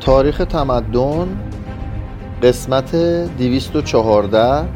[0.00, 1.28] تاریخ تمدن
[2.42, 4.68] قسمت 214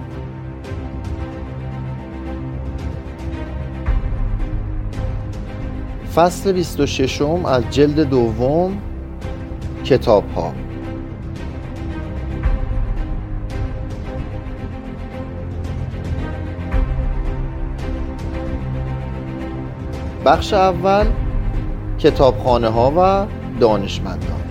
[6.15, 8.79] فصل 26 از جلد دوم
[9.85, 10.53] کتاب ها
[20.25, 21.07] بخش اول
[21.99, 23.27] کتابخانه ها و
[23.61, 24.42] دانشمندان.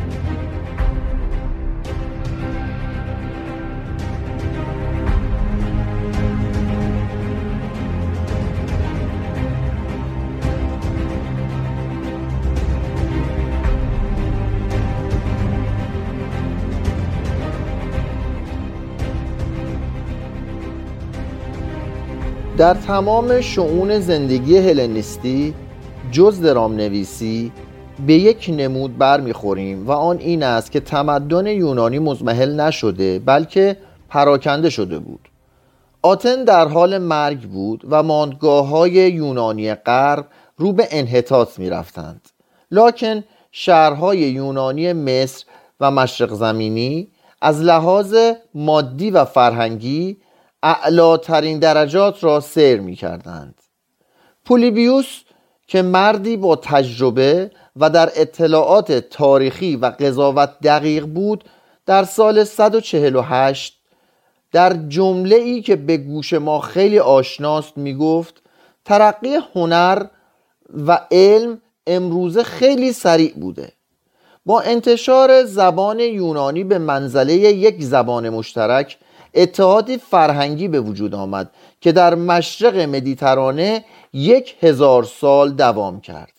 [22.62, 25.54] در تمام شعون زندگی هلنیستی
[26.12, 27.51] جز درام نویسی
[28.07, 33.77] به یک نمود برمیخوریم و آن این است که تمدن یونانی مزمحل نشده بلکه
[34.09, 35.20] پراکنده شده بود.
[36.01, 42.29] آتن در حال مرگ بود و ماندگاه های یونانی غرب رو به انحطاط می رفتند
[42.71, 45.45] لکن شهرهای یونانی مصر
[45.79, 47.07] و مشرق زمینی
[47.41, 48.15] از لحاظ
[48.54, 50.17] مادی و فرهنگی
[50.63, 53.62] اعلاترین درجات را سیر می کردند
[54.45, 55.21] پولیبیوس
[55.67, 61.43] که مردی با تجربه و در اطلاعات تاریخی و قضاوت دقیق بود
[61.85, 63.82] در سال 148
[64.51, 68.41] در جمله ای که به گوش ما خیلی آشناست می گفت
[68.85, 70.06] ترقی هنر
[70.88, 73.73] و علم امروزه خیلی سریع بوده.
[74.45, 78.97] با انتشار زبان یونانی به منزله یک زبان مشترک
[79.34, 81.51] اتحادی فرهنگی به وجود آمد
[81.81, 86.31] که در مشرق مدیترانه یک هزار سال دوام کرد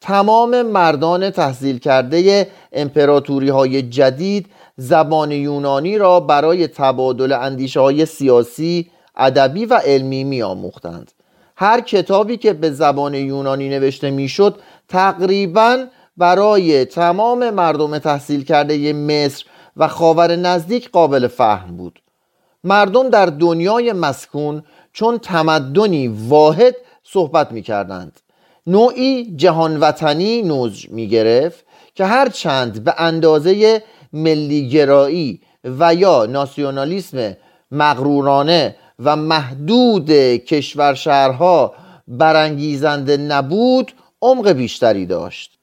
[0.00, 4.46] تمام مردان تحصیل کرده امپراتوری های جدید
[4.76, 11.12] زبان یونانی را برای تبادل اندیشه های سیاسی، ادبی و علمی می آموختند.
[11.56, 15.86] هر کتابی که به زبان یونانی نوشته می‌شد تقریبا
[16.16, 19.44] برای تمام مردم تحصیل کرده مصر
[19.76, 21.98] و خاور نزدیک قابل فهم بود
[22.64, 28.20] مردم در دنیای مسکون چون تمدنی واحد صحبت می کردند
[28.66, 31.64] نوعی جهان وطنی نوز می گرفت
[31.94, 33.82] که هر چند به اندازه
[34.12, 37.36] ملیگرایی و یا ناسیونالیسم
[37.70, 41.74] مغرورانه و محدود کشور شهرها
[42.08, 43.92] برانگیزنده نبود
[44.22, 45.58] عمق بیشتری داشت.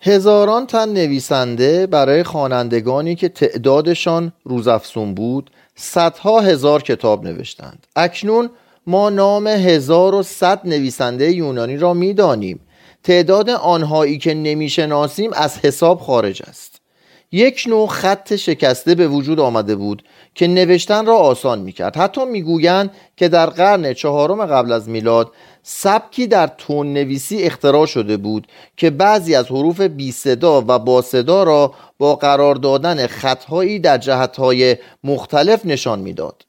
[0.00, 5.50] هزاران تن نویسنده برای خوانندگانی که تعدادشان روزافزون بود
[5.82, 7.86] صدها هزار کتاب نوشتند.
[7.96, 8.50] اکنون
[8.86, 12.60] ما نام هزار و صد نویسنده یونانی را می‌دانیم.
[13.04, 16.80] تعداد آنهایی که نمی‌شناسیم از حساب خارج است.
[17.32, 20.02] یک نوع خط شکسته به وجود آمده بود
[20.34, 21.96] که نوشتن را آسان می‌کرد.
[21.96, 25.32] حتی می‌گویند که در قرن چهارم قبل از میلاد
[25.62, 31.02] سبکی در تون نویسی اختراع شده بود که بعضی از حروف بی صدا و با
[31.02, 36.46] صدا را با قرار دادن خطهایی در جهتهای مختلف نشان می‌داد.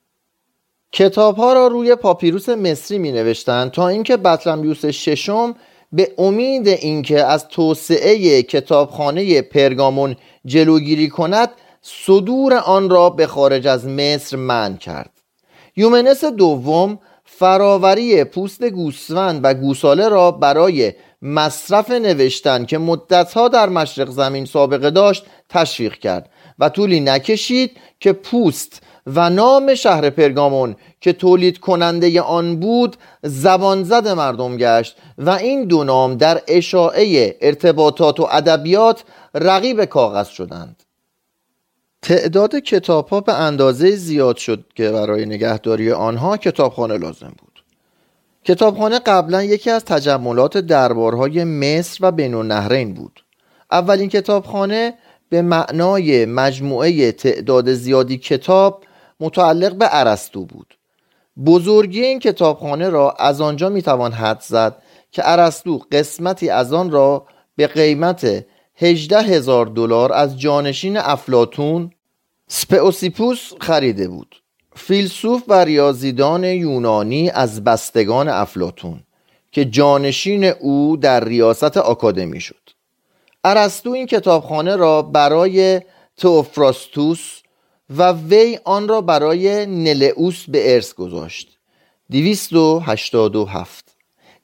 [0.91, 5.55] کتاب ها را روی پاپیروس مصری می نوشتند تا اینکه بطلمیوس ششم
[5.91, 11.49] به امید اینکه از توسعه کتابخانه پرگامون جلوگیری کند
[11.81, 15.11] صدور آن را به خارج از مصر منع کرد
[15.75, 16.99] یومنس دوم
[17.37, 24.91] فراوری پوست گوسفند و گوساله را برای مصرف نوشتن که مدتها در مشرق زمین سابقه
[24.91, 32.21] داشت تشویق کرد و طولی نکشید که پوست و نام شهر پرگامون که تولید کننده
[32.21, 39.03] آن بود زبان زد مردم گشت و این دو نام در اشاعه ارتباطات و ادبیات
[39.35, 40.83] رقیب کاغذ شدند.
[42.01, 47.63] تعداد کتاب ها به اندازه زیاد شد که برای نگهداری آنها کتابخانه لازم بود.
[48.43, 53.23] کتابخانه قبلا یکی از تجملات دربارهای مصر و بین النهرین بود.
[53.71, 54.93] اولین کتابخانه
[55.29, 58.83] به معنای مجموعه تعداد زیادی کتاب
[59.19, 60.77] متعلق به ارسطو بود.
[61.45, 64.81] بزرگی این کتابخانه را از آنجا می‌توان حد زد
[65.11, 67.25] که ارسطو قسمتی از آن را
[67.55, 68.45] به قیمت
[68.81, 71.91] 18 هزار دلار از جانشین افلاتون
[72.47, 74.41] سپئوسیپوس خریده بود.
[74.75, 79.03] فیلسوف و ریاضیدان یونانی از بستگان افلاتون
[79.51, 82.69] که جانشین او در ریاست آکادمی شد.
[83.43, 85.81] ارسطو این کتابخانه را برای
[86.17, 87.41] توفراستوس
[87.89, 91.57] و وی آن را برای نلئوس به ارث گذاشت.
[92.11, 93.95] 287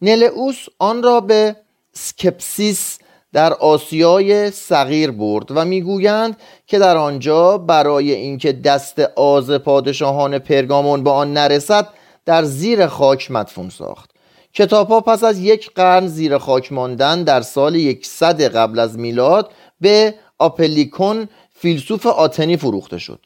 [0.01, 1.55] نلئوس آن را به
[1.93, 2.97] سکپسیس
[3.33, 6.37] در آسیای صغیر برد و می‌گویند
[6.67, 11.87] که در آنجا برای اینکه دست آز پادشاهان پرگامون به آن نرسد
[12.25, 14.11] در زیر خاک مدفون ساخت.
[14.53, 19.51] کتاب ها پس از یک قرن زیر خاک ماندن در سال یکصد قبل از میلاد
[19.81, 23.19] به آپلیکون فیلسوف آتنی فروخته شد.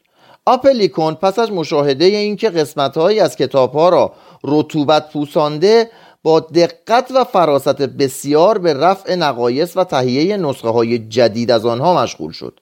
[0.45, 4.13] آپلیکون پس از مشاهده اینکه قسمتهایی از کتاب ها را
[4.44, 5.89] رطوبت پوسانده
[6.23, 12.03] با دقت و فراست بسیار به رفع نقایص و تهیه نسخه های جدید از آنها
[12.03, 12.59] مشغول شد.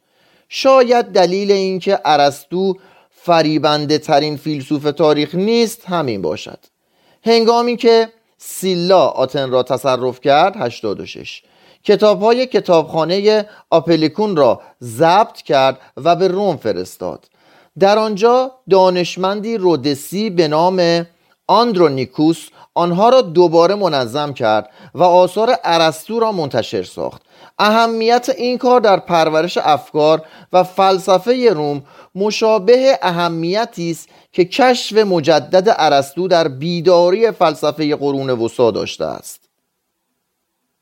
[0.49, 2.73] شاید دلیل اینکه ارسطو
[3.11, 6.59] فریبنده ترین فیلسوف تاریخ نیست همین باشد.
[7.25, 11.41] هنگامی که سیلا آتن را تصرف کرد 86
[11.83, 17.25] کتاب های کتابخانه آپلیکون را ضبط کرد و به روم فرستاد.
[17.79, 21.05] در آنجا دانشمندی رودسی به نام
[21.47, 27.21] آندرونیکوس آنها را دوباره منظم کرد و آثار ارسطو را منتشر ساخت.
[27.59, 30.21] اهمیت این کار در پرورش افکار
[30.53, 31.83] و فلسفه روم
[32.15, 39.41] مشابه اهمیتی است که کشف مجدد ارسطو در بیداری فلسفه قرون وسطا داشته است.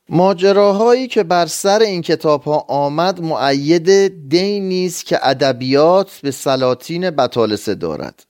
[0.08, 7.10] ماجراهایی که بر سر این کتاب ها آمد معید دینی است که ادبیات به سلاطین
[7.10, 8.27] بطالسه دارد.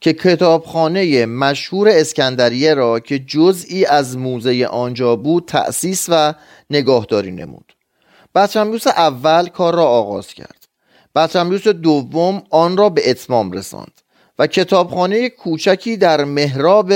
[0.00, 6.34] که کتابخانه مشهور اسکندریه را که جزئی از موزه آنجا بود تأسیس و
[6.70, 7.72] نگاهداری نمود.
[8.34, 10.68] بطلمیوس اول کار را آغاز کرد.
[11.14, 14.00] بطلمیوس دوم آن را به اتمام رساند
[14.38, 16.92] و کتابخانه کوچکی در محراب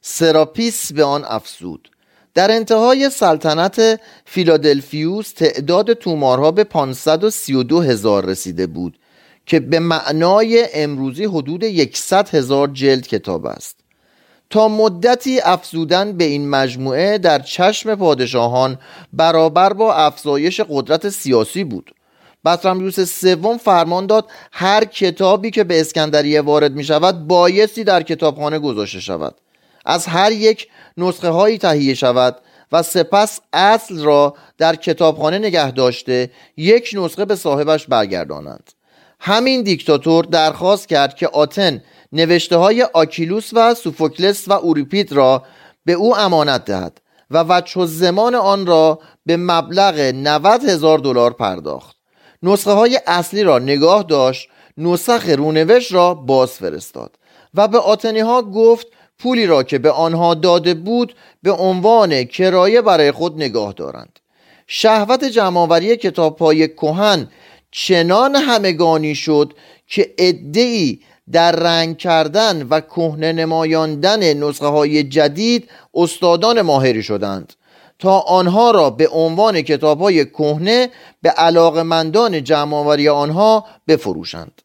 [0.00, 1.90] سراپیس به آن افزود.
[2.34, 8.98] در انتهای سلطنت فیلادلفیوس تعداد تومارها به 532 هزار رسیده بود.
[9.46, 11.64] که به معنای امروزی حدود
[11.94, 13.76] 100 هزار جلد کتاب است.
[14.50, 18.78] تا مدتی افزودن به این مجموعه در چشم پادشاهان
[19.12, 21.94] برابر با افزایش قدرت سیاسی بود.
[22.44, 28.58] بطرمیوس سوم فرمان داد هر کتابی که به اسکندریه وارد می شود بایستی در کتابخانه
[28.58, 29.34] گذاشته شود.
[29.84, 32.36] از هر یک نسخه هایی تهیه شود
[32.72, 38.75] و سپس اصل را در کتابخانه نگه داشته یک نسخه به صاحبش برگردانند.
[39.20, 41.82] همین دیکتاتور درخواست کرد که آتن
[42.12, 45.42] نوشته های آکیلوس و سوفوکلس و اوریپید را
[45.84, 51.96] به او امانت دهد و وجه زمان آن را به مبلغ 90 هزار دلار پرداخت.
[52.42, 54.48] نسخه های اصلی را نگاه داشت
[54.78, 57.16] نسخ رونوشت را باز فرستاد
[57.54, 58.86] و به آتنی ها گفت
[59.18, 64.18] پولی را که به آنها داده بود به عنوان کرایه برای خود نگاه دارند.
[64.66, 67.28] شهوت جمعآوری کتاب های کهن
[67.70, 69.52] چنان همگانی شد
[69.86, 71.00] که ادعی
[71.32, 77.52] در رنگ کردن و کهنه نمایاندن نسخه های جدید استادان ماهری شدند
[77.98, 80.90] تا آنها را به عنوان کتاب های کهنه
[81.22, 84.62] به علاقمندان جمعآوری آنها بفروشند.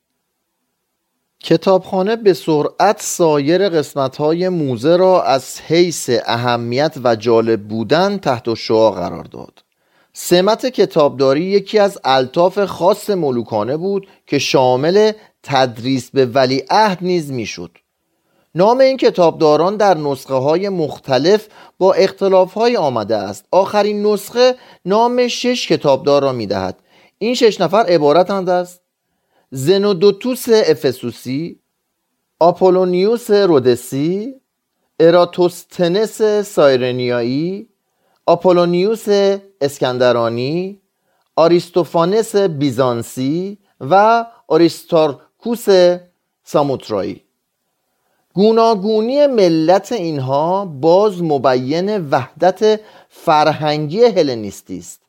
[1.43, 8.53] کتابخانه به سرعت سایر قسمت های موزه را از حیث اهمیت و جالب بودن تحت
[8.53, 9.63] شعا قرار داد.
[10.13, 15.11] سمت کتابداری یکی از الطاف خاص ملوکانه بود که شامل
[15.43, 17.71] تدریس به ولیعهد نیز می‌شد.
[18.55, 21.47] نام این کتابداران در نسخه های مختلف
[21.77, 23.45] با اختلاف های آمده است.
[23.51, 24.55] آخرین نسخه
[24.85, 26.79] نام شش کتابدار را می دهد
[27.17, 28.81] این شش نفر عبارتند است
[29.51, 31.59] زنودوتوس افسوسی
[32.39, 34.35] آپولونیوس رودسی
[34.99, 37.69] اراتوستنس سایرنیایی
[38.25, 39.07] آپولونیوس
[39.61, 40.81] اسکندرانی
[41.35, 45.65] آریستوفانس بیزانسی و آریستارکوس
[46.43, 47.23] ساموترایی.
[48.33, 55.01] گوناگونی ملت اینها باز مبین وحدت فرهنگی هلنیستی است.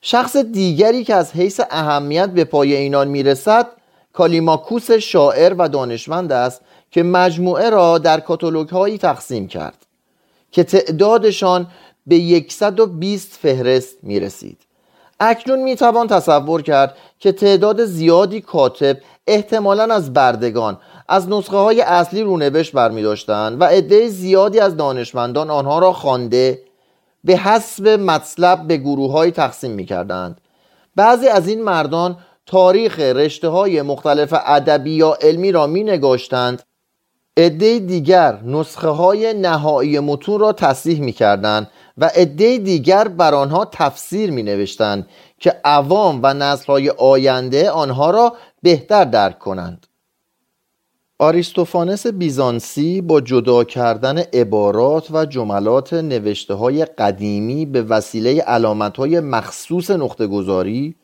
[0.00, 3.66] شخص دیگری که از حیث اهمیت به پای اینان می‌رسد
[4.12, 6.60] کالیماکوس شاعر و دانشمند است
[6.90, 9.86] که مجموعه را در کاتالوگ هایی تقسیم کرد
[10.50, 11.66] که تعدادشان
[12.06, 14.58] به 120 فهرست می رسید
[15.20, 18.96] اکنون می توان تصور کرد که تعداد زیادی کاتب
[19.26, 25.50] احتمالا از بردگان از نسخه های اصلی رونوشت برمی داشتند و عده زیادی از دانشمندان
[25.50, 26.62] آنها را خوانده
[27.24, 30.40] به حسب مطلب به گروه های تقسیم می کردند
[30.96, 36.62] بعضی از این مردان تاریخ رشته های مختلف ادبی یا علمی را می نگاشتند
[37.36, 43.64] عده دیگر نسخه های نهایی متون را تصحیح می کردند و عده دیگر بر آنها
[43.64, 45.08] تفسیر می نوشتند
[45.38, 49.86] که عوام و نسل های آینده آنها را بهتر درک کنند.
[51.18, 59.20] آریستوفانس بیزانسی با جدا کردن عبارات و جملات نوشته های قدیمی به وسیله علامت های
[59.20, 60.96] مخصوص نقطه گذاری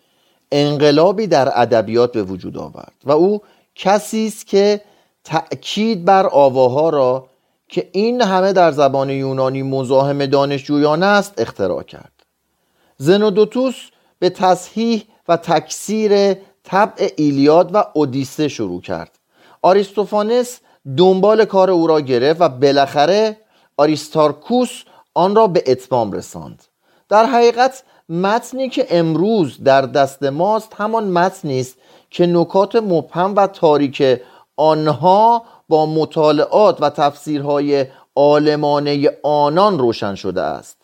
[0.52, 3.40] انقلابی در ادبیات به وجود آورد و او
[3.75, 4.80] کسی است که
[5.25, 7.30] تأکید بر آواها را
[7.71, 12.12] که این همه در زبان یونانی مزاحم دانشجویان است اختراع کرد.
[12.97, 13.75] زنودوتوس
[14.19, 16.35] به تصحیح و تکثیر
[16.65, 19.19] طبع ایلیاد و اودیسه شروع کرد.
[19.62, 20.61] آریستوفانس
[20.97, 23.37] دنبال کار او را گرفت و بالاخره
[23.77, 24.83] آریستارکوس
[25.15, 26.65] آن را به اتمام رساند.
[27.09, 31.77] در حقیقت متنی که امروز در دست ماست همان متنی است
[32.11, 34.21] که نکات مبهم و تاریک
[34.57, 37.87] آنها با مطالعات و تفسیرهای
[38.17, 40.77] عالمانه آنان روشن شده است.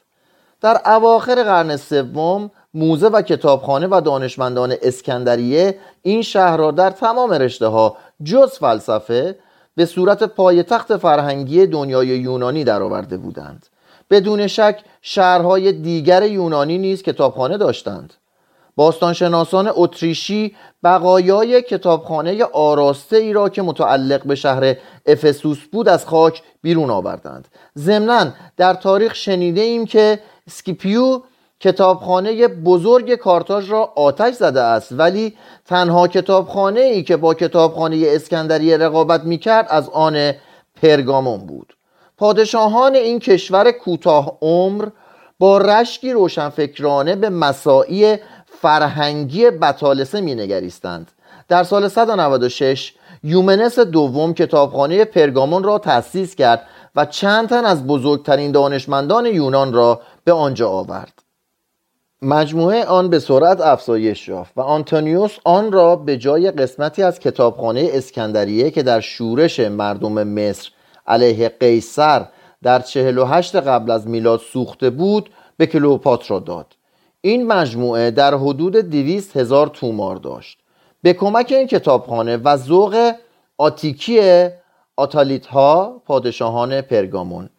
[0.60, 7.30] در اواخر قرن سوم موزه و کتابخانه و دانشمندان اسکندریه این شهر را در تمام
[7.32, 9.38] رشته ها جز فلسفه
[9.74, 13.66] به صورت پایتخت فرهنگی دنیای یونانی درآورده بودند.
[14.10, 18.14] بدون شک شهرهای دیگر یونانی نیز کتابخانه داشتند.
[18.76, 26.42] باستانشناسان اتریشی بقایای کتابخانه آراسته ای را که متعلق به شهر افسوس بود از خاک
[26.62, 27.48] بیرون آوردند.
[27.78, 31.22] ضمنا در تاریخ شنیده ایم که سکیپیو
[31.60, 38.76] کتابخانه بزرگ کارتاژ را آتش زده است ولی تنها کتابخانه ای که با کتابخانه اسکندریه
[38.76, 40.32] رقابت می کرد از آن
[40.82, 41.76] پرگامون بود.
[42.18, 44.88] پادشاهان این کشور کوتاه عمر
[45.38, 48.16] با رشکی روشنفکرانه به مساعی
[48.60, 51.10] فرهنگی بطالسه می نگریستند
[51.48, 58.52] در سال 196 یومنس دوم کتابخانه پرگامون را تأسیس کرد و چند تن از بزرگترین
[58.52, 61.22] دانشمندان یونان را به آنجا آورد.
[62.22, 67.90] مجموعه آن به سرعت افزایش یافت و آنتونیوس آن را به جای قسمتی از کتابخانه
[67.92, 70.70] اسکندریه که در شورش مردم مصر
[71.06, 72.26] علیه قیصر
[72.62, 76.75] در 48 قبل از میلاد سوخته بود به کلوپاترا داد.
[77.26, 80.58] این مجموعه در حدود دویست هزار تومار داشت.
[81.02, 83.12] به کمک این کتابخانه و ذوق
[83.58, 84.48] آتیکی
[84.96, 87.50] آتالیت ها پادشاهان پرگامون.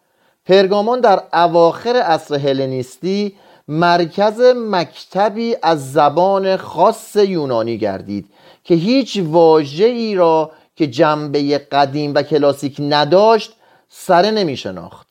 [0.45, 3.36] پرگامون در اواخر عصر هلنیستی
[3.67, 8.29] مرکز مکتبی از زبان خاص یونانی گردید
[8.63, 13.53] که هیچ واژه ای را که جنبه قدیم و کلاسیک نداشت
[13.89, 15.07] سره نمی شناخت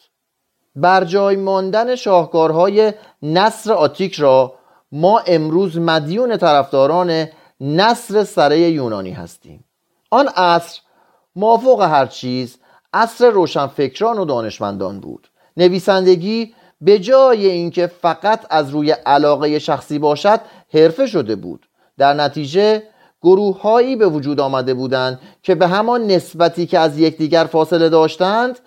[0.76, 2.92] بر جای ماندن شاهکارهای
[3.35, 4.54] نصر آتیک را
[4.92, 7.26] ما امروز مدیون طرفداران
[7.61, 9.64] نصر سره یونانی هستیم.
[10.11, 10.80] آن عصر
[11.37, 12.59] مافوق هر چیز
[12.92, 15.28] عصر روشنفکران و دانشمندان بود.
[15.56, 20.40] نویسندگی به جای اینکه فقط از روی علاقه شخصی باشد
[20.75, 21.68] حرفه شده بود.
[21.99, 22.83] در نتیجه
[23.23, 28.59] گروههایی به وجود آمده بودند که به همان نسبتی که از یکدیگر فاصله داشتند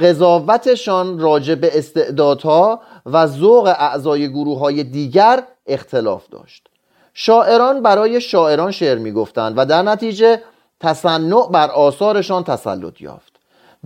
[0.00, 6.68] قضاوتشان راجع به استعدادها و ذوق اعضای گروه های دیگر اختلاف داشت.
[7.14, 10.42] شاعران برای شاعران شعر می‌گفتند و در نتیجه
[10.80, 13.32] تصنع بر آثارشان تسلط یافت.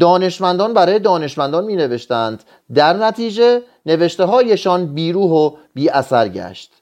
[0.00, 2.42] دانشمندان برای دانشمندان می نوشتند
[2.74, 6.72] در نتیجه نوشته هایشان بیروح و بی اثر گشت.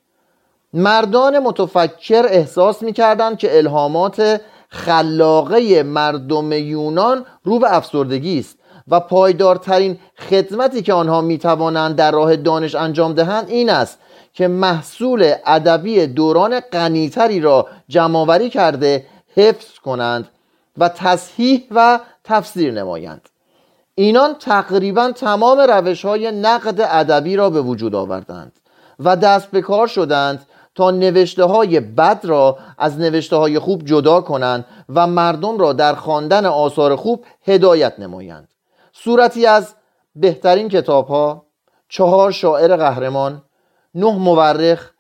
[0.75, 8.60] مردان متفکر احساس می کردند که الهامات خلاقه مردم یونان رو به افسردگی است.
[8.89, 9.99] و پایدارترین
[10.31, 13.99] خدمتی که آنها می توانند در راه دانش انجام دهند این است
[14.33, 19.07] که محصول ادبی دوران غنیتری را جمعآوری کرده
[19.37, 20.29] حفظ کنند
[20.79, 23.29] و تصحیح و تفسیر نمایند.
[23.95, 28.53] اینان تقریبا تمام روش های نقد ادبی را به وجود آوردند
[28.99, 34.21] و دست به کار شدند تا نوشته های بد را از نوشته های خوب جدا
[34.21, 38.49] کنند و مردم را در خواندن آثار خوب هدایت نمایند.
[39.05, 39.75] صورتی از
[40.17, 41.47] بهترین کتاب ها
[41.89, 43.43] چهار شاعر قهرمان
[43.95, 44.91] نه مورخ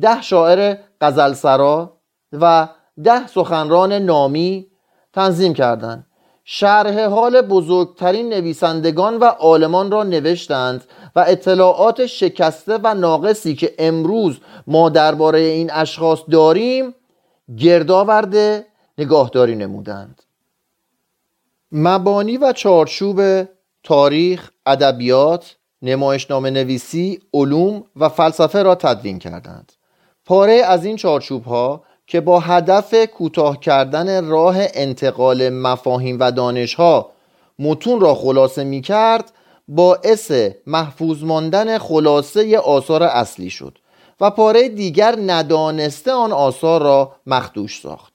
[0.00, 1.98] ده شاعر غزلسرا
[2.32, 2.68] و
[3.04, 4.66] ده سخنران نامی
[5.12, 6.06] تنظیم کردند.
[6.44, 10.84] شرح حال بزرگترین نویسندگان و عالمان را نوشتند
[11.16, 16.94] و اطلاعات شکسته و ناقصی که امروز ما درباره این اشخاص داریم
[17.56, 18.66] گردآورده
[18.98, 20.22] نگاهداری نمودند.
[21.72, 23.48] مبانی و چارچوب
[23.82, 29.72] تاریخ، ادبیات، نمایشنامه نویسی، علوم و فلسفه را تدوین کردند.
[30.24, 37.10] پاره از این چارچوب ها که با هدف کوتاه کردن راه انتقال مفاهیم و دانشها
[37.58, 39.32] متون را خلاصه می کرد
[39.68, 40.32] باعث
[40.66, 43.78] محفوظ ماندن خلاصه آثار اصلی شد
[44.20, 48.12] و پاره دیگر ندانسته آن آثار را مخدوش ساخت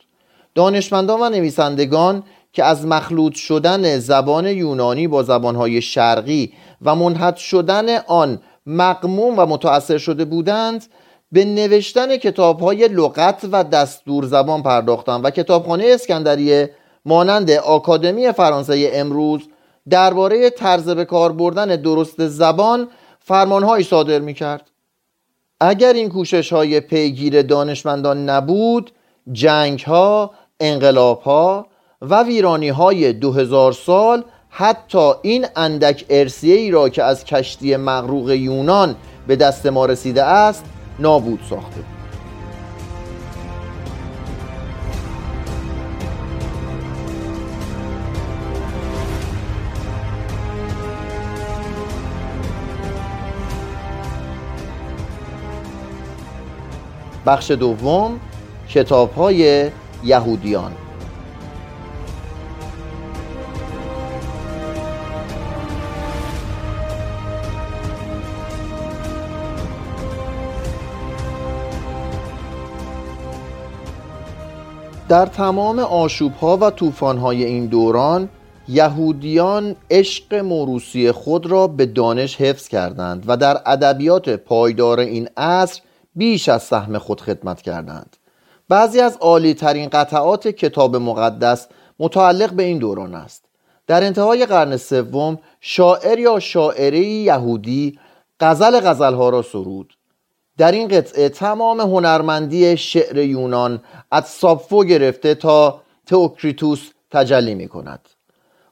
[0.56, 7.98] دانشمندان و نویسندگان که از مخلوط شدن زبان یونانی با زبانهای شرقی و منحط شدن
[7.98, 10.86] آن مقموم و متأثر شده بودند
[11.32, 16.72] به نوشتن کتاب های لغت و دستور زبان پرداختند و کتابخانه اسکندریه
[17.06, 19.42] مانند آکادمی فرانسه امروز
[19.90, 22.88] درباره طرز به کار بردن درست زبان
[23.20, 24.72] فرمانهایی صادر می کرد.
[25.60, 28.92] اگر این کوشش های پیگیر دانشمندان نبود
[29.32, 31.68] جنگ ها، انقلاب ها
[32.10, 38.32] و ویرانی های دو سال حتی این اندک ارسیه ای را که از کشتی مغروق
[38.32, 38.96] یونان
[39.28, 40.66] به دست ما رسیده است
[41.00, 41.76] نابود ساخته.
[41.76, 41.86] بود
[57.26, 58.20] بخش دوم
[58.70, 59.70] کتاب های
[60.04, 60.83] یهودیان.
[75.10, 78.30] در تمام آشوب ها و طوفان های این دوران
[78.68, 85.82] یهودیان عشق موروسی خود را به دانش حفظ کردند و در ادبیات پایدار این عصر
[86.16, 88.18] بیش از سهم خود خدمت کردند.
[88.70, 91.68] بعضی از عالی ترین قطعات کتاب مقدس
[92.00, 93.46] متعلق به این دوران است.
[93.88, 98.00] در انتهای قرن سوم شاعر یا شاعری یهودی
[98.40, 99.94] غزل غزلها را سرود.
[100.58, 103.82] در این قطعه تمام هنرمندی شعر یونان
[104.12, 108.10] از سابفو گرفته تا تئوکریتوس تجلی می کند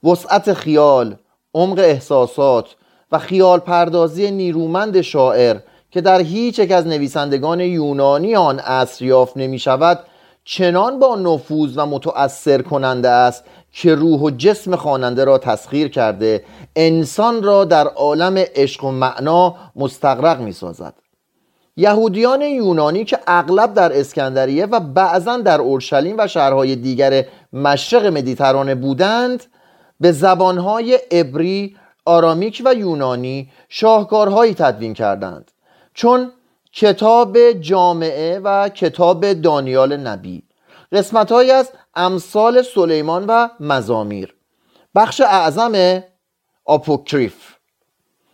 [0.03, 1.15] وسعت خیال،
[1.53, 2.75] عمق احساسات
[3.11, 5.57] و خیال پردازی نیرومند شاعر
[5.91, 9.99] که در هیچ یک از نویسندگان یونانی آن عصر یافت نمی شود
[10.43, 16.45] چنان با نفوذ و متأثر کننده است که روح و جسم خواننده را تسخیر کرده
[16.75, 20.93] انسان را در عالم عشق و معنا مستقرق می سازد
[21.77, 28.75] یهودیان یونانی که اغلب در اسکندریه و بعضا در اورشلیم و شهرهای دیگر مشرق مدیترانه
[28.75, 29.43] بودند
[29.99, 35.51] به زبانهای عبری، آرامیک و یونانی شاهکارهایی تدوین کردند.
[35.93, 36.31] چون
[36.73, 40.43] کتاب جامعه و کتاب دانیال نبی
[40.91, 44.35] قسمتهایی از امثال سلیمان و مزامیر.
[44.95, 46.03] بخش اعظم
[46.65, 47.35] آپوکریف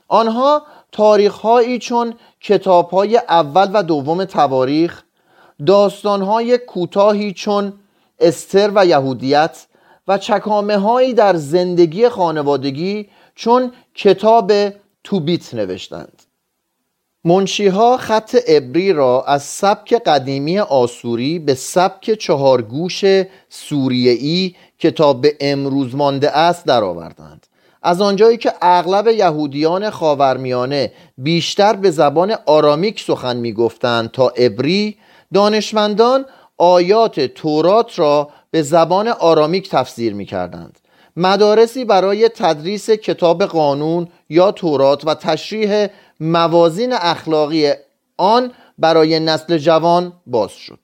[0.07, 5.03] آنها تاریخهایی چون کتابهای اول و دوم تواریخ
[5.65, 7.73] داستانهای کوتاهی چون
[8.19, 9.65] استر و یهودیت
[10.07, 14.51] و چکامه هایی در زندگی خانوادگی چون کتاب
[15.03, 16.23] توبیت نوشتند.
[17.23, 23.03] منشیها خط ابری را از سبک قدیمی آسوری به سبک چهارگوش
[23.49, 27.46] سوریه‌ای کتاب به امروز مانده است درآوردند.
[27.83, 34.97] از آنجایی که اغلب یهودیان خاورمیانه بیشتر به زبان آرامیک سخن می‌گفتند تا ابری
[35.33, 36.25] دانشمندان
[36.57, 40.79] آیات تورات را به زبان آرامیک تفسیر می کردند.
[41.17, 45.87] مدارسی برای تدریس کتاب قانون یا تورات و تشریح
[46.19, 47.71] موازین اخلاقی
[48.17, 50.79] آن برای نسل جوان باز شد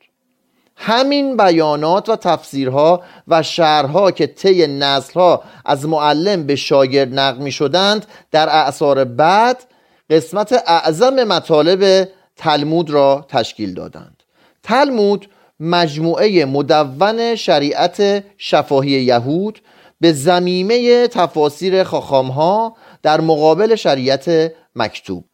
[0.85, 7.51] همین بیانات و تفسیرها و شعرها که طی نسلها از معلم به شاگرد نقل می
[7.51, 9.63] شدند در اعثار بعد
[10.09, 14.23] قسمت اعظم مطالب تلمود را تشکیل دادند.
[14.63, 19.61] تلمود مجموعه مدون شریعت شفاهی یهود
[20.01, 25.25] به زمیمه تفاسیر خاخامها در مقابل شریعت مکتوب.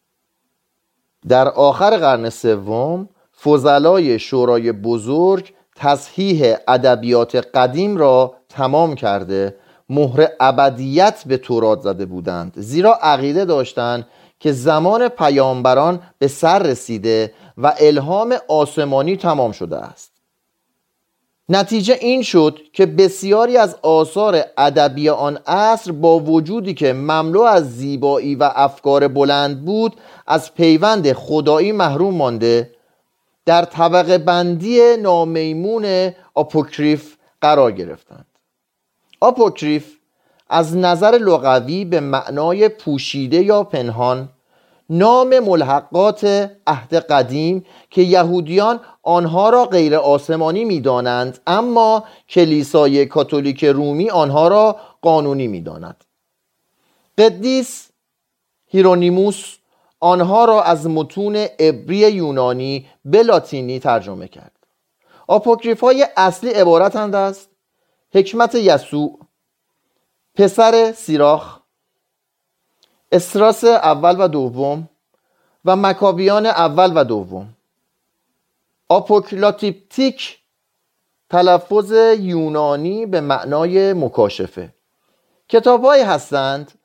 [1.28, 3.10] در آخر قرن سوم
[3.44, 9.56] فضلای شورای بزرگ تصحیح ادبیات قدیم را تمام کرده.
[9.90, 12.54] مهر ابدیت به تورات زده بودند.
[12.56, 14.08] زیرا عقیده داشتند
[14.40, 20.12] که زمان پیامبران به سر رسیده و الهام آسمانی تمام شده است.
[21.50, 27.78] نتیجه این شد که بسیاری از آثار ادبی آن عصر با وجودی که مملو از
[27.78, 29.96] زیبایی و افکار بلند بود
[30.28, 32.72] از پیوند خدایی محروم مانده.
[33.50, 38.26] در طبقه بندی نامیمون آپوکریف قرار گرفتند.
[39.20, 39.98] آپوکریف
[40.50, 44.30] از نظر لغوی به معنای پوشیده یا پنهان
[44.90, 54.10] نام ملحقات عهد قدیم که یهودیان آنها را غیر آسمانی می‌دانند اما کلیسای کاتولیک رومی
[54.10, 56.04] آنها را قانونی می‌داند.
[57.18, 57.90] قدیس
[58.68, 59.59] هیرونیموس
[60.00, 64.52] آنها را از متون عبری یونانی به لاتینی ترجمه کرد.
[65.28, 67.50] آپوکریف های اصلی عبارتند از
[68.14, 69.20] حکمت یسوع
[70.36, 71.60] پسر سیراخ
[73.12, 74.90] اسدراس اول و دوم
[75.66, 77.56] و مکابیان اول و دوم.
[78.90, 80.40] آپوکالیپتیک
[81.30, 84.74] تلفظ یونانی به معنای مکاشفه.
[85.50, 86.79] کتابهایی هستند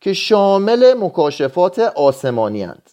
[0.00, 2.90] که شامل مکاشفات آسمانی هستند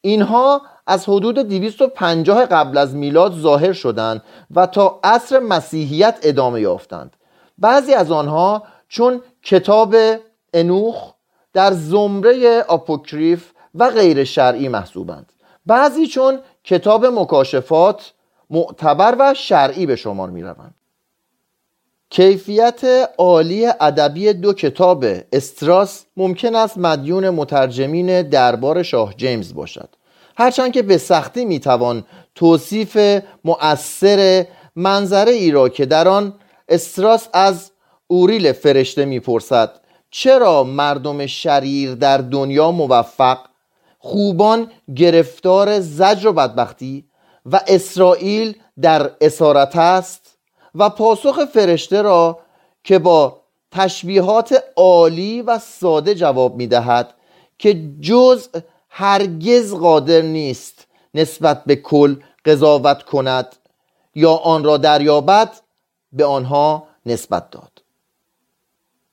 [0.00, 4.22] اینها از حدود 250 قبل از میلاد ظاهر شدند
[4.54, 7.16] و تا عصر مسیحیت ادامه یافتند.
[7.58, 9.96] بعضی از آنها چون کتاب
[10.54, 11.12] انوخ
[11.52, 15.32] در زمره آپوکریف و غیر شرعی محسوبند.
[15.66, 18.12] بعضی چون کتاب مکاشفات
[18.50, 20.74] معتبر و شرعی به شمار می روند
[22.12, 22.80] کیفیت
[23.18, 29.88] عالی ادبی دو کتاب استراس ممکن است مدیون مترجمین دربار شاه جیمز باشد.
[30.36, 34.46] هرچند که به سختی می‌توان توصیف مؤثر
[34.76, 36.34] منظره ای را که در آن
[36.68, 37.70] استراس از
[38.06, 43.38] اوریل فرشته می‌پرسد چرا مردم شریر در دنیا موفق
[43.98, 47.04] خوبان گرفتار زجر و بدبختی
[47.46, 50.31] و اسرائیل در اسارت است؟
[50.74, 52.38] و پاسخ فرشته را
[52.84, 57.14] که با تشبیهات عالی و ساده جواب می دهد
[57.58, 58.48] که جز
[58.88, 63.56] هرگز قادر نیست نسبت به کل قضاوت کند
[64.14, 65.52] یا آن را دریابد
[66.12, 67.82] به آنها نسبت داد.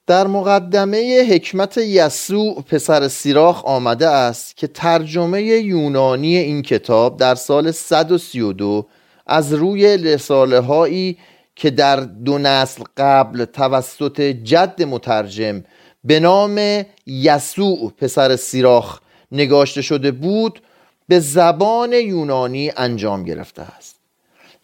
[0.08, 7.72] در مقدمه حکمت یسوع پسر سیراخ آمده است که ترجمه یونانی این کتاب در سال
[7.72, 8.86] 132
[9.28, 11.18] از روی رساله هایی
[11.60, 15.64] که در دو نسل قبل توسط جد مترجم
[16.04, 19.00] به نام یسوع پسر سیراخ
[19.32, 20.62] نگاشته شده بود
[21.08, 23.96] به زبان یونانی انجام گرفته است.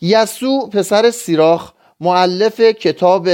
[0.02, 3.30] یسوع پسر سیراخ معلف کتاب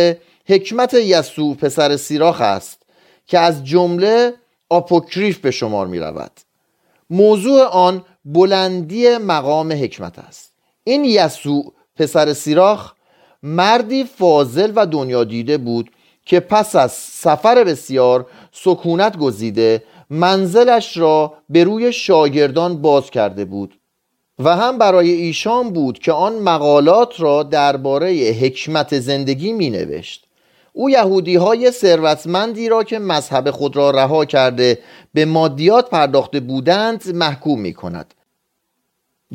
[0.46, 2.82] حکمت یسوع پسر سیراخ است
[3.28, 4.34] که از جمله
[4.70, 6.32] آپوکریف به شمار می رود
[7.10, 10.52] موضوع آن بلندی مقام حکمت است.
[10.84, 12.94] این یسوع پسر سیراخ
[13.44, 15.92] مردی فاضل و دنیا دیده بود
[16.26, 23.78] که پس از سفر بسیار سکونت گزیده منزلش را به روی شاگردان باز کرده بود.
[24.40, 30.28] و هم برای ایشان بود که آن مقالات را درباره حکمت زندگی می نوشت
[30.74, 34.80] او یهودی های ثروتمندی را که مذهب خود را رها کرده
[35.14, 38.14] به مادیات پرداخته بودند محکوم می کند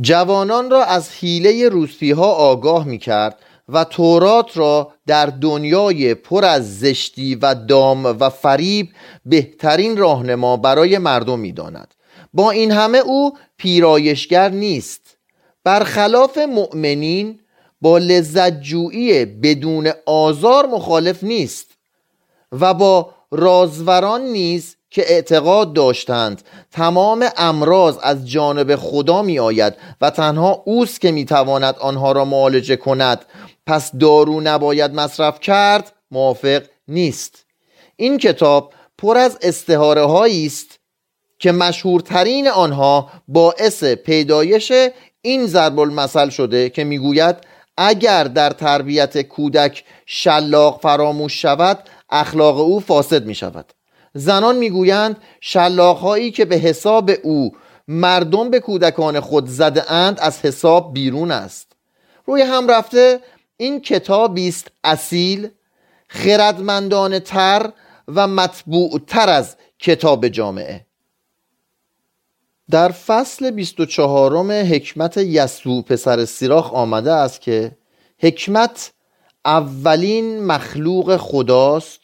[0.01, 6.44] جوانان را از حیله روسپی ها آگاه می کرد و تورات را در دنیای پر
[6.44, 8.88] از زشتی و دام و فریب
[9.26, 11.94] بهترین راهنما برای مردم می داند.
[12.35, 15.16] با این همه او پیرایشگر نیست
[15.64, 17.40] برخلاف مؤمنین
[17.81, 21.66] با لذت جویی بدون آزار مخالف نیست
[22.52, 30.11] و با رازوران نیز که اعتقاد داشتند تمام امراض از جانب خدا می آید و
[30.11, 33.24] تنها اوست که می تواند آنها را معالجه کند
[33.66, 37.46] پس دارو نباید مصرف کرد موافق نیست.
[37.96, 40.79] این کتاب پر از استهاره هایی است
[41.38, 44.72] که مشهورترین آنها باعث پیدایش
[45.22, 47.37] این ضرب المثل شده که می‌گوید
[47.76, 51.79] اگر در تربیت کودک شلاق فراموش شود
[52.11, 53.72] اخلاق او فاسد می شود
[54.14, 57.52] زنان می‌گویند شلاق هایی که به حساب او
[57.88, 61.72] مردم به کودکان خود زده اند از حساب بیرون است.
[62.26, 63.20] روی هم رفته
[63.57, 65.49] این کتابی است اصیل
[66.09, 67.73] خردمندانه تر
[68.09, 70.87] و مطبوع تر از کتاب جامعه.
[72.71, 77.77] در فصل 24 حکمت یسوع پسر سیراخ آمده است که
[78.19, 78.92] حکمت
[79.45, 82.01] اولین مخلوق خداست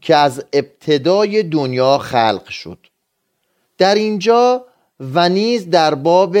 [0.00, 2.78] که از ابتدای دنیا خلق شد.
[3.78, 4.66] در اینجا
[5.00, 6.36] و نیز در باب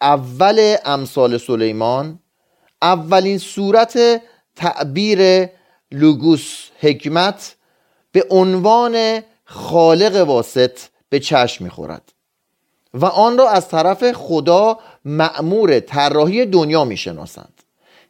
[0.00, 2.18] اول امثال سلیمان
[2.82, 4.22] اولین صورت
[4.56, 5.48] تعبیر
[5.92, 7.54] لوگوس حکمت
[8.12, 12.12] به عنوان خالق واسط به چشم می‌خورد
[12.94, 17.62] و آن را از طرف خدا معمور طراحی دنیا می‌شناسند.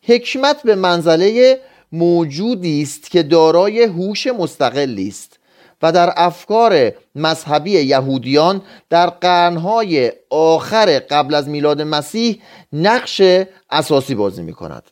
[0.02, 1.60] حکمت به منزله
[1.92, 5.38] موجودی است که دارای هوش مستقلی است.
[5.82, 12.40] و در افکار مذهبی یهودیان در قرنهای آخر قبل از میلاد مسیح
[12.72, 13.22] نقش
[13.70, 14.90] اساسی بازی می کند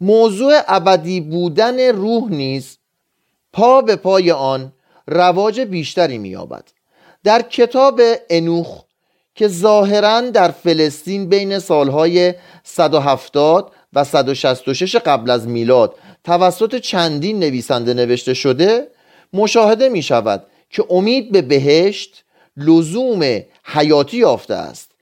[0.00, 2.78] موضوع ابدی بودن روح نیز
[3.52, 4.72] پا به پای آن
[5.06, 6.64] رواج بیشتری مییابد.
[7.24, 8.84] در کتاب انوخ
[9.34, 17.94] که ظاهرا در فلسطین بین سالهای 170 و 166 قبل از میلاد توسط چندین نویسنده
[17.94, 18.88] نوشته شده
[19.32, 22.24] مشاهده می شود که امید به بهشت
[22.56, 24.92] لزوم حیاتی یافته است.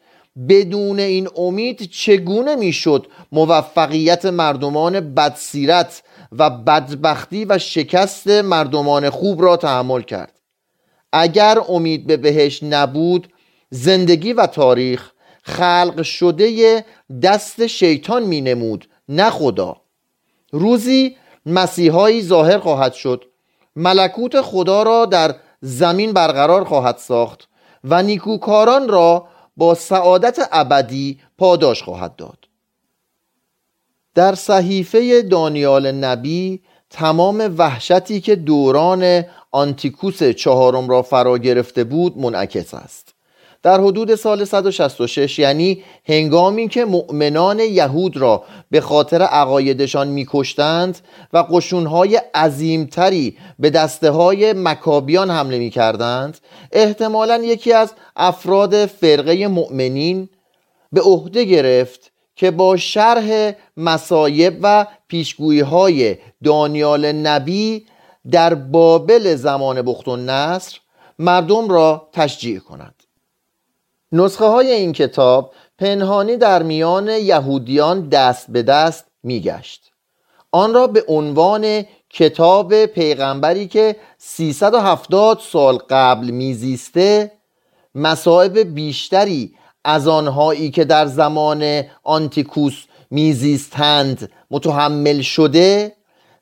[0.49, 9.57] بدون این امید چگونه می‌شد موفقیت مردمان بدسیرت و بدبختی و شکست مردمان خوب را
[9.57, 10.33] تحمل کرد؟
[11.12, 13.29] اگر امید به بهشت نبود
[13.71, 15.12] زندگی و تاریخ
[15.43, 16.85] خلق شده
[17.23, 19.77] دست شیطان می نمود نه خدا.
[20.53, 23.25] روزی مسیحایی ظاهر خواهد شد
[23.77, 27.49] ملکوت خدا را در زمین برقرار خواهد ساخت
[27.85, 32.39] و نیکوکاران را با سعادت ابدی پاداش خواهد داد.
[34.15, 42.75] در صحیفه دانیال نبی تمام وحشتی که دوران آنتیکوس چهارم را فرا گرفته بود منعکس
[42.75, 43.15] است.
[43.66, 50.98] در حدود سال 166 یعنی هنگامی که مؤمنان یهود را به خاطر عقایدشان میکشتند
[51.33, 56.38] و قشونهای عظیمتری به دسته های مکابیان حمله می‌کردند
[56.72, 60.29] احتمالا یکی از افراد فرقه مؤمنین
[60.92, 67.87] به عهده گرفت که با شرح مسایب و پیشگویی های دانیال نبی
[68.31, 70.79] در بابل زمان بخت و نصر
[71.18, 72.96] مردم را تشجیع کند
[74.12, 79.90] نسخه های این کتاب پنهانی در میان یهودیان دست به دست میگشت.
[80.53, 87.33] آن را به عنوان کتاب پیغمبری که 370 سال قبل میزیسته
[87.95, 95.92] مصائب بیشتری از آنهایی که در زمان آنتیکوس میزیستند متحمل شده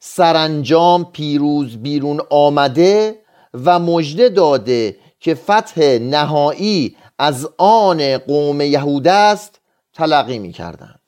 [0.00, 3.18] سرانجام پیروز بیرون آمده
[3.64, 9.61] و مژده داده که فتح نهایی از آن قوم یهود است
[9.94, 11.00] تلقی می کردند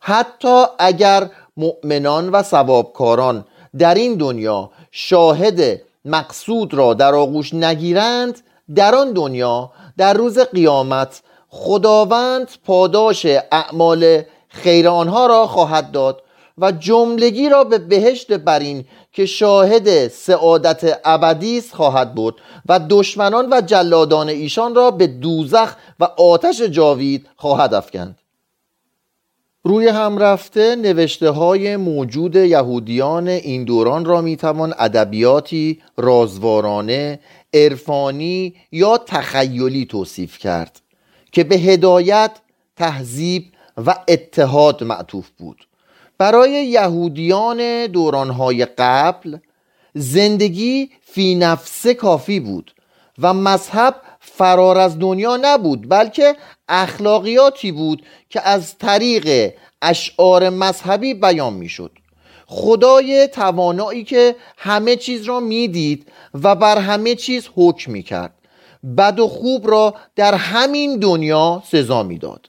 [0.00, 3.44] حتی اگر مؤمنان و ثوابکاران
[3.78, 8.40] در این دنیا شاهد مقصود را در آغوش نگیرند
[8.74, 16.22] در آن دنیا در روز قیامت خداوند پاداش اعمال خیر آنها را خواهد داد
[16.58, 23.48] و جملگی را به بهشت برین که شاهد سعادت ابدی است خواهد بود و دشمنان
[23.52, 28.18] و جلادان ایشان را به دوزخ و آتش جاوید خواهد افکند.
[29.66, 37.20] روی هم رفته نوشته های موجود یهودیان این دوران را می‌توان ادبیاتی رازوارانه
[37.54, 40.80] عرفانی یا تخیلی توصیف کرد
[41.32, 42.30] که به هدایت
[42.76, 43.52] تهذیب
[43.86, 45.66] و اتحاد معطوف بود.
[46.18, 49.38] برای یهودیان دورانهای قبل
[49.94, 52.74] زندگی فی نفسه کافی بود
[53.18, 56.36] و مذهب فرار از دنیا نبود بلکه
[56.68, 61.90] اخلاقیاتی بود که از طریق اشعار مذهبی بیان می‌شد.
[62.46, 68.34] خدای توانایی که همه چیز را می‌دید و بر همه چیز حکم می‌کرد.
[68.98, 72.48] بد و خوب را در همین دنیا سزا می‌داد.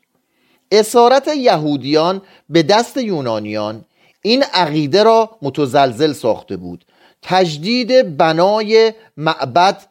[0.71, 3.85] اسارت یهودیان به دست یونانیان
[4.21, 6.85] این عقیده را متزلزل ساخته بود.
[7.21, 9.87] تجدید بنای معبد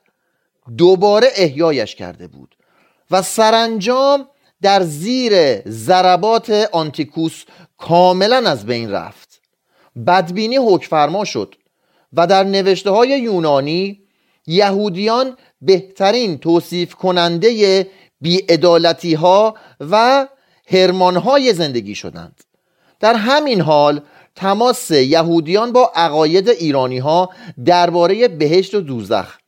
[0.78, 2.56] دوباره احیایش کرده بود
[3.10, 4.28] و سرانجام
[4.62, 7.44] در زیر ضربات آنتیکوس
[7.78, 9.40] کاملا از بین رفت.
[10.06, 11.54] بدبینی حکفرما شد
[12.12, 14.00] و در نوشته های یونانی
[14.46, 17.86] یهودیان بهترین توصیف کننده
[18.20, 20.26] بیعدالتی ها و
[20.66, 22.44] هرمانهای زندگی شدند.
[23.00, 24.00] در همین حال
[24.36, 27.30] تماس یهودیان با عقاید ایرانی ها
[27.64, 29.38] درباره بهشت و دوزخ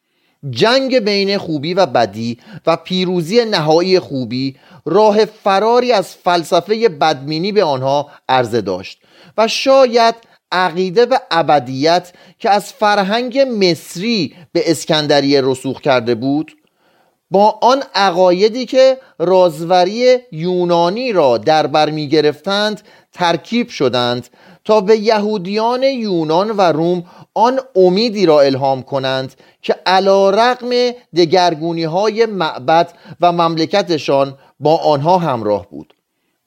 [0.50, 7.64] جنگ بین خوبی و بدی و پیروزی نهایی خوبی راه فراری از فلسفه بدمینی به
[7.64, 9.02] آنها عرضه داشت
[9.38, 10.14] و شاید
[10.52, 16.57] عقیده به ابدیت که از فرهنگ مصری به اسکندریه رسوخ کرده بود
[17.30, 24.28] با آن عقایدی که رازوری یونانی را در بر می گرفتند ترکیب شدند
[24.64, 30.70] تا به یهودیان یونان و روم آن امیدی را الهام کنند که علا رقم
[31.16, 35.94] دگرگونی های معبد و مملکتشان با آنها همراه بود.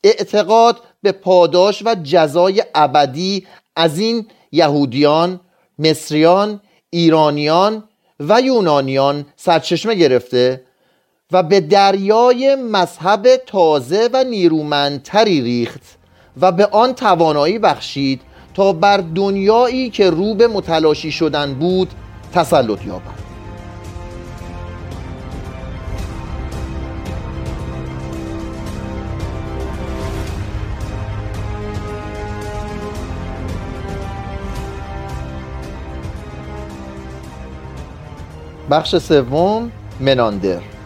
[0.03, 5.39] اعتقاد به پاداش و جزای ابدی از این یهودیان
[5.79, 7.83] مصریان ایرانیان
[8.19, 10.61] و یونانیان سرچشمه گرفته
[11.31, 15.81] و به دریای مذهب تازه و نیرومندتری ریخت
[16.41, 18.21] و به آن توانایی بخشید
[18.53, 21.91] تا بر دنیایی که رو به متلاشی شدن بود
[22.33, 23.19] تسلط یابد.
[38.69, 40.78] بخش سوم مناندر.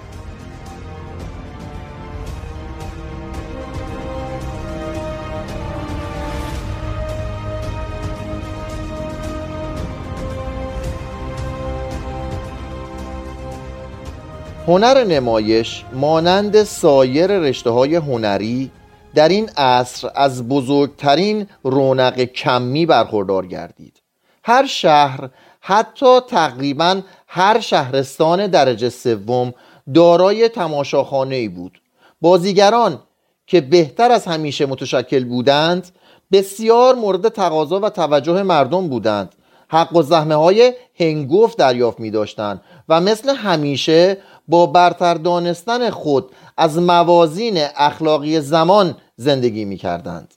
[14.74, 18.72] هنر نمایش مانند سایر رشته های هنری
[19.16, 24.02] در این عصر از بزرگترین رونق کمی برخوردار گردید.
[24.44, 25.30] هر شهر
[25.62, 29.54] حتی تقریبا هر شهرستان درجه سوم
[29.94, 31.82] دارای تماشاخانه ای بود.
[32.22, 33.00] بازیگران
[33.48, 35.90] که بهتر از همیشه متشکل بودند
[36.32, 39.36] بسیار مورد تقاضا و توجه مردم بودند.
[39.74, 46.32] حق و زحمه های هنگفت دریافت می داشتند و مثل همیشه با برتر دانستن خود
[46.58, 50.34] از موازین اخلاقی زمان زندگی می کردند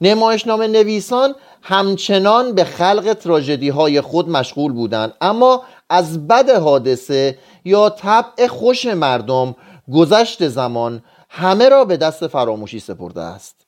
[0.00, 7.90] نمایشنامه نویسان همچنان به خلق تراژدی های خود مشغول بودند اما از بد حادثه یا
[7.90, 9.56] طبع خوش مردم
[9.92, 13.61] گذشت زمان همه را به دست فراموشی سپرده است.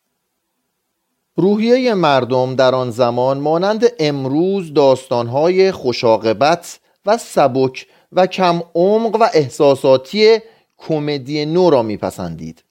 [1.36, 9.28] روحیه مردم در آن زمان مانند امروز داستانهای خوشاقبت و سبک و کم عمق و
[9.34, 10.38] احساساتی
[10.78, 12.64] کمدی نو را میپسندید.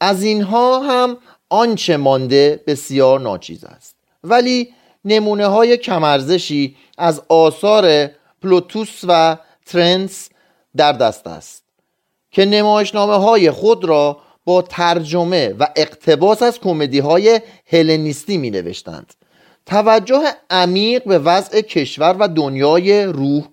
[0.00, 1.16] از اینها هم
[1.48, 3.96] آنچه مانده بسیار ناچیز است.
[4.24, 8.10] ولی نمونه های کمرزشی از آثار
[8.42, 10.28] پلوتوس و ترنس
[10.76, 11.62] در دست است
[12.30, 14.18] که نمایشنامه های خود را
[14.48, 17.40] با ترجمه و اقتباس از کمدی های
[17.72, 19.14] هلنیستی می نوشتند
[19.66, 23.48] توجه عمیق به وضع کشور و دنیای روح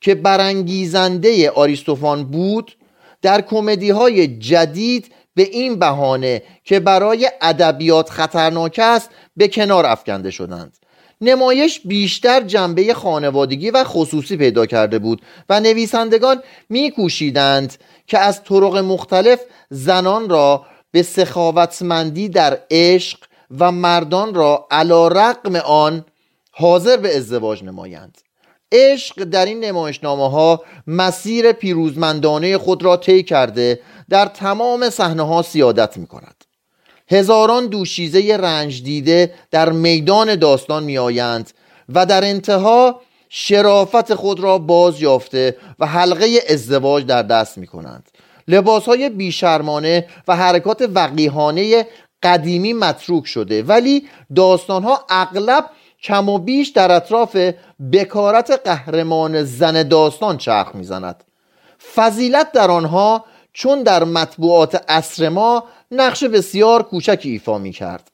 [0.00, 2.76] که برانگیزنده آریستوفان بود
[3.22, 10.30] در کمدی های جدید به این بهانه که برای ادبیات خطرناک است به کنار افکنده
[10.30, 10.78] شدند.
[11.20, 17.74] نمایش بیشتر جنبه خانوادگی و خصوصی پیدا کرده بود و نویسندگان میکوشیدند
[18.08, 19.40] که از طرق مختلف
[19.70, 23.18] زنان را به سخاوتمندی در عشق
[23.58, 26.04] و مردان را علا رقم آن
[26.52, 28.18] حاضر به ازدواج نمایند.
[28.72, 35.42] عشق در این نمایشنامه ها مسیر پیروزمندانه خود را طی کرده در تمام صحنه ها
[35.42, 36.44] سیادت می کند
[37.10, 41.50] هزاران دوشیزه رنج دیده در میدان داستان می آیند
[41.88, 48.08] و در انتها شرافت خود را باز یافته و حلقه ازدواج در دست می کنند
[48.48, 51.86] لباس های بیشرمانه و حرکات وقیهانه
[52.22, 55.70] قدیمی متروک شده ولی داستان ها اغلب
[56.02, 57.36] کم و بیش در اطراف
[57.92, 61.24] بکارت قهرمان زن داستان چرخ می‌زند.
[61.94, 68.10] فضیلت در آنها چون در مطبوعات عصر ما نقش بسیار کوچکی ایفا می کرد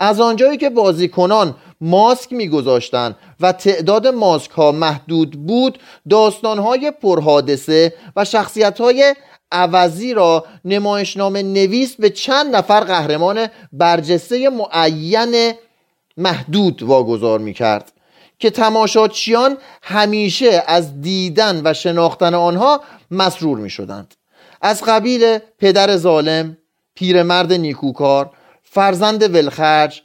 [0.00, 5.78] از آنجایی که بازیکنان ماسک میگذاشتند و تعداد ماسک ها محدود بود
[6.10, 9.14] داستان های پرحادثه و شخصیت های
[9.52, 15.54] عوضی را نمایشنامه نویس به چند نفر قهرمان برجسته معین
[16.16, 17.92] محدود واگذار می کرد
[18.38, 22.80] که تماشاچیان همیشه از دیدن و شناختن آنها
[23.10, 24.14] مسرور می شدند
[24.62, 26.56] از قبیل پدر ظالم
[26.94, 28.30] پیرمرد نیکوکار
[28.70, 30.02] فرزند ولخرج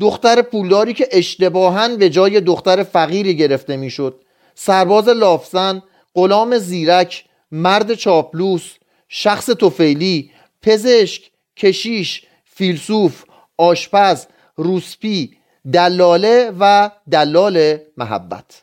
[0.00, 4.20] دختر پولداری که اشتباها به جای دختر فقیری گرفته می‌شد.
[4.54, 5.82] سرباز لافزن
[6.14, 8.74] غلام زیرک مرد چاپلوس
[9.08, 10.30] شخص توفیلی
[10.62, 13.24] پزشک کشیش فیلسوف
[13.56, 15.36] آشپز روسپی
[15.72, 18.62] دلاله و دلال محبت.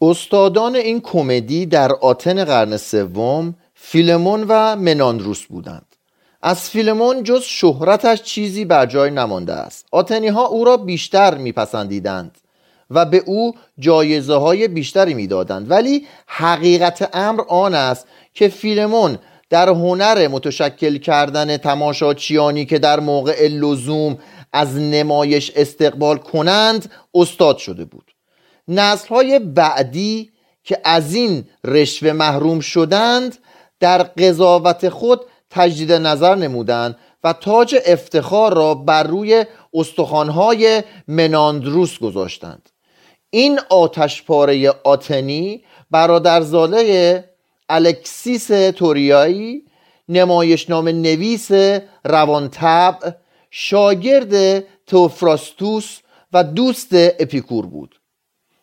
[0.00, 5.89] استادان این کمدی در آتن قرن سوم فیلمون و مناندروس بودند.
[6.42, 9.86] از فیلمون جز شهرتش چیزی بر جای نمانده است.
[9.90, 12.38] آتنی ها او را بیشتر میپسندیدند
[12.90, 15.70] و به او جایزه های بیشتری می‌دادند.
[15.70, 19.18] ولی حقیقت امر آن است که فیلمون
[19.50, 24.18] در هنر متشکل کردن تماشاچیانی که در موقع لزوم
[24.52, 28.10] از نمایش استقبال کنند استاد شده بود.
[28.68, 30.30] نسل های بعدی
[30.64, 33.38] که از این رشوه محروم شدند
[33.80, 35.20] در قضاوت خود
[35.50, 39.44] تجدید نظر نمودند و تاج افتخار را بر روی
[39.74, 42.70] استخوانهای مناندروس گذاشتند.
[43.30, 47.24] این آتشپاره آتنی برادرزاده
[47.68, 48.46] الکسیس
[48.76, 49.64] توریایی
[50.08, 51.50] نمایشنام نویس
[52.04, 53.16] روانتب
[53.50, 55.98] شاگرد توفراستوس
[56.32, 58.00] و دوست اپیکور بود.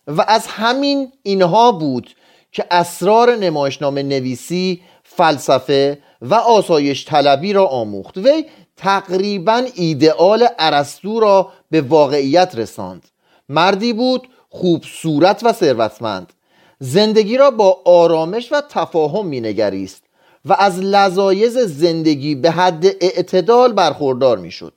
[0.08, 2.16] و از همین اینها بود
[2.52, 4.82] که اسرار نمایشنامه نویسی
[5.18, 8.18] فلسفه و آسایش طلبی را آموخت.
[8.18, 8.46] وی
[8.78, 13.08] تقریبا ایدئال ارسطو را به واقعیت رساند.
[13.50, 16.34] مردی بود خوب صورت و ثروتمند.
[16.80, 20.04] زندگی را با آرامش و تفاهم مینگریست
[20.46, 24.74] و از لذایز زندگی به حد اعتدال برخوردار می‌شد.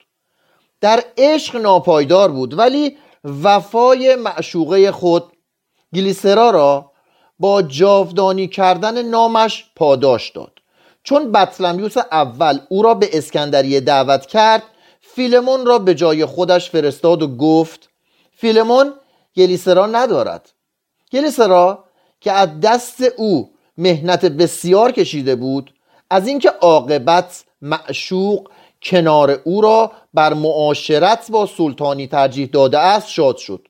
[0.81, 2.97] در عشق ناپایدار بود ولی
[3.43, 5.33] وفای معشوقه خود
[5.95, 6.90] گلیسرا را
[7.41, 10.53] با جاودانی کردن نامش پاداش داد.
[11.03, 14.63] چون بطلمیوس اول او را به اسکندریه دعوت کرد
[15.01, 17.89] فیلمون را به جای خودش فرستاد و گفت
[18.37, 18.93] فیلمون
[19.37, 20.53] گلیسرا ندارد.
[21.13, 21.85] گلیسرا
[22.21, 25.75] که از دست او مهنت بسیار کشیده بود
[26.11, 28.49] از اینکه عاقبت معشوق
[28.83, 33.69] کنار او را بر معاشرت با سلطانی ترجیح داده است شاد شد.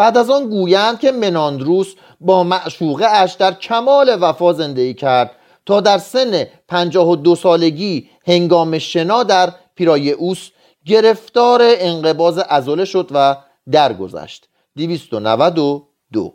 [0.00, 5.30] بعد از آن گویند که مناندروس با معشوقه اش در کمال وفا زندگی کرد
[5.66, 10.50] تا در سن پنجاه و دو سالگی هنگام شنا در پیرایوس
[10.84, 13.36] گرفتار انقباز ازوله شد و
[13.72, 14.48] درگذشت.
[14.76, 16.34] 292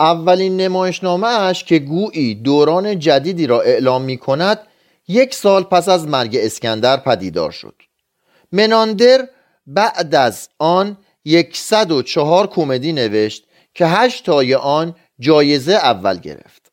[0.00, 4.60] اولین نمایشنامه اش که گویی دوران جدیدی را اعلام می کند
[5.08, 7.74] یک سال پس از مرگ اسکندر پدیدار شد.
[8.52, 9.28] مناندر
[9.66, 13.44] بعد از آن یکصد و چهار کمدی نوشت
[13.74, 16.72] که هشت تای آن جایزه اول گرفت.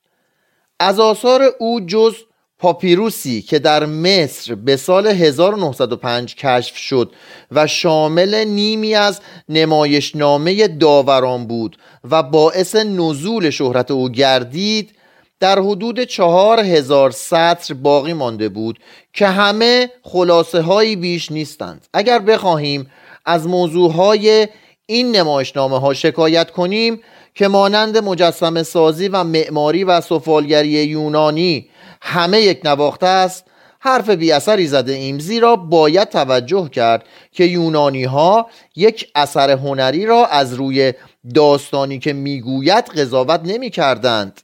[0.79, 2.15] از آثار او جز
[2.59, 7.11] پاپیروسی که در مصر به سال 1905 کشف شد
[7.51, 11.77] و شامل نیمی از نمایشنامه داوران بود
[12.11, 14.95] و باعث نزول شهرت او گردید
[15.39, 18.79] در حدود چهار هزار سطر باقی مانده بود
[19.13, 21.87] که همه خلاصه هایی بیش نیستند.
[21.93, 22.91] اگر بخواهیم
[23.25, 24.47] از موضوع های
[24.85, 26.99] این نمایشنامه ها شکایت کنیم
[27.35, 31.69] که مانند مجسم سازی و معماری و سفالگری یونانی
[32.01, 33.45] همه یک نواخته است
[33.79, 35.19] حرف بی اثری زده ایم.
[35.19, 40.93] زیرا باید توجه کرد که یونانی ها یک اثر هنری را از روی
[41.35, 44.41] داستانی که می‌گوید قضاوت نمی کردند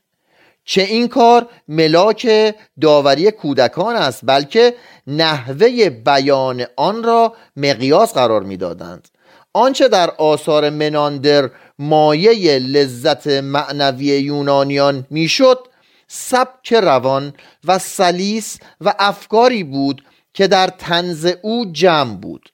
[0.70, 4.74] چه این کار ملاک داوری کودکان است بلکه
[5.08, 9.08] نحوه بیان آن را مقیاس قرار می‌دادند.
[9.54, 11.50] آنچه در آثار مناندر
[11.80, 15.60] مایه لذت معنوی یونانیان می‌شد
[16.08, 17.34] سبک روان
[17.66, 20.04] و سلیس و افکاری بود
[20.34, 22.50] که در تنز او جمع بود.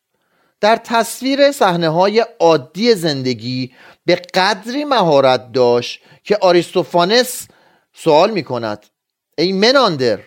[0.61, 3.71] در تصویر صحنه های عادی زندگی
[4.05, 7.47] به قدری مهارت داشت که آریستوفانس
[7.93, 8.85] سوال می کند
[9.37, 10.19] ای مناندر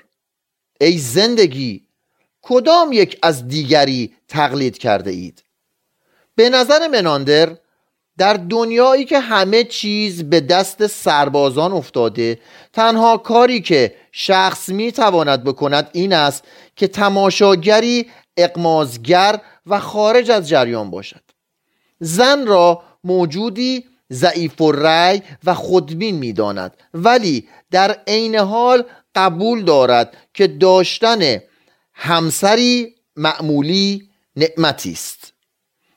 [0.80, 1.86] ای زندگی
[2.42, 5.44] کدام یک از دیگری تقلید کرده اید؟
[6.34, 7.56] به نظر مناندر
[8.18, 12.40] در دنیایی که همه چیز به دست سربازان افتاده
[12.72, 16.44] تنها کاری که شخص می تواند بکند این است
[16.76, 21.22] که تماشاگری اقمازگر و خارج از جریان باشد.
[22.00, 26.76] زن را موجودی ضعیف و رأی و خودبین می‌داند.
[26.94, 28.84] ولی در عین حال
[29.14, 31.38] قبول دارد که داشتن
[31.94, 35.32] همسری معمولی نعمتی است.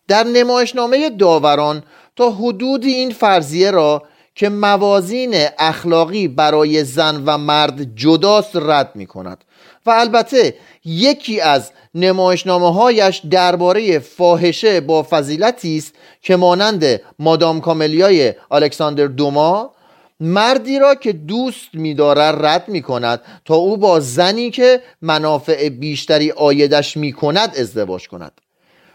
[0.07, 1.83] در نمایشنامه داوران
[2.15, 4.03] تا حدودی این فرضیه را
[4.35, 9.43] که موازین اخلاقی برای زن و مرد جداست رد می کند
[9.85, 10.55] و البته
[10.89, 19.71] یکی از نمایشنامه هایش درباره فاحشه با فضیلتی است که مانند مادام کاملیای الکساندر دوما
[20.19, 26.31] مردی را که دوست می‌دارد رد می کند تا او با زنی که منافع بیشتری
[26.31, 28.41] آیدش می کند ازدواج کند.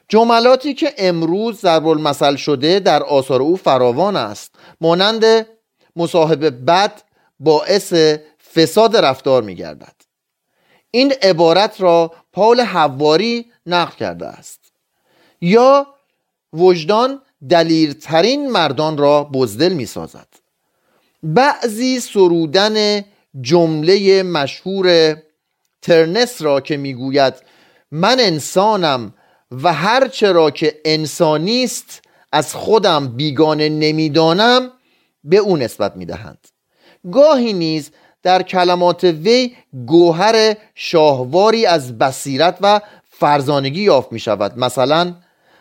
[0.08, 5.46] جملاتی که امروز ضرب المثل شده در آثار او فراوان است مانند
[5.96, 7.02] مصاحب بد
[7.40, 7.94] باعث
[8.54, 9.93] فساد رفتار می گردد
[10.94, 14.60] این عبارت را پاول حواری نقل کرده است.
[15.40, 15.86] یا
[16.52, 17.20] وجدان
[17.50, 20.28] دلیرترین مردان را بزدل می سازد
[21.22, 23.04] بعضی سرودن
[23.40, 25.16] جمله مشهور
[25.82, 27.34] ترنس را که می‌گوید
[27.90, 29.14] من انسانم
[29.50, 34.70] و هر چرا که انسانی است از خودم بیگانه نمی‌دانم
[35.24, 36.46] به او نسبت می‌دهند.
[37.12, 37.90] گاهی نیز
[38.24, 39.56] در کلمات وی
[39.86, 45.14] گوهر شاهواری از بصیرت و فرزانگی یافت می شود مثلا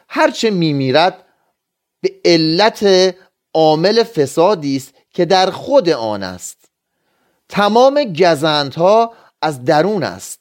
[0.10, 1.26] هرچه می میرد
[2.02, 3.16] به علت
[3.54, 6.58] عامل فسادی است که در خود آن است.
[7.50, 10.40] تمام گزندها از درون است.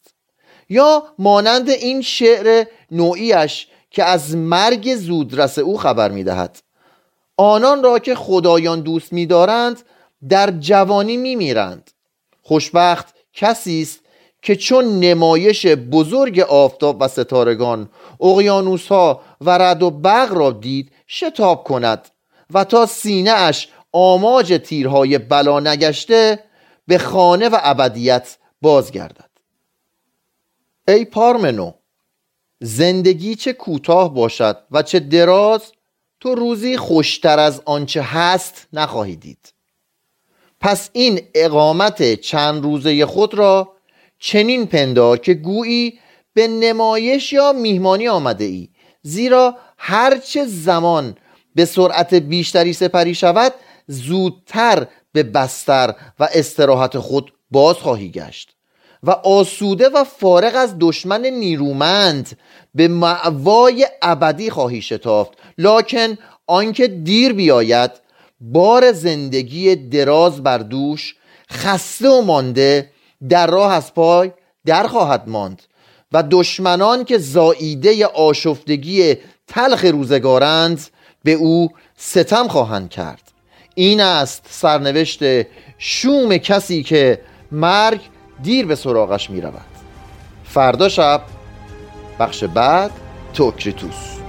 [0.68, 6.62] یا مانند این شعر نوعیش که از مرگ زودرس او خبر می دهد
[7.36, 9.82] آنان را که خدایان دوست می دارند
[10.28, 11.90] در جوانی می میرند
[12.42, 14.00] خوشبخت کسی است
[14.42, 17.90] که چون نمایش بزرگ آفتاب و ستارگان
[18.20, 22.08] اقیانوس ها و رد و برق را دید شتاب کند
[22.54, 26.44] و تا سینه اش آماج تیرهای بلا نگشته
[26.86, 29.30] به خانه و ابدیت بازگردد.
[30.88, 31.72] ای پارمنو
[32.60, 35.72] زندگی چه کوتاه باشد و چه دراز
[36.20, 39.51] تو روزی خوشتر از آنچه هست نخواهی دید.
[40.62, 43.72] پس این اقامت چند روزه خود را
[44.18, 45.98] چنین پندار که گویی
[46.34, 48.68] به نمایش یا میهمانی آمده ای
[49.02, 51.16] زیرا هرچه زمان
[51.54, 53.52] به سرعت بیشتری سپری شود
[53.86, 58.56] زودتر به بستر و استراحت خود باز خواهی گشت
[59.02, 62.38] و آسوده و فارغ از دشمن نیرومند
[62.74, 65.32] به معوای ابدی خواهی شتافت.
[65.58, 67.90] لاکن آنکه دیر بیاید
[68.42, 71.14] بار زندگی دراز بر دوش
[71.50, 72.90] خسته و مانده
[73.28, 74.30] در راه از پای
[74.66, 75.62] در خواهد ماند
[76.12, 79.16] و دشمنان که زاییده آشفتگی
[79.46, 80.80] تلخ روزگارند
[81.24, 83.22] به او ستم خواهند کرد.
[83.74, 85.20] این است سرنوشت
[85.78, 87.20] شوم کسی که
[87.52, 88.00] مرگ
[88.42, 89.66] دیر به سراغش می رود
[90.44, 91.22] فردا شب
[92.18, 92.90] بخش بعد
[93.34, 94.21] توکریتوس